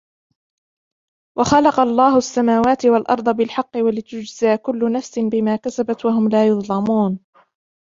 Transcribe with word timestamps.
وخلق 1.37 1.79
الله 1.79 2.17
السماوات 2.17 2.85
والأرض 2.85 3.35
بالحق 3.35 3.77
ولتجزى 3.77 4.57
كل 4.57 4.91
نفس 4.93 5.19
بما 5.19 5.55
كسبت 5.55 6.05
وهم 6.05 6.29
لا 6.29 6.47
يظلمون 6.47 7.19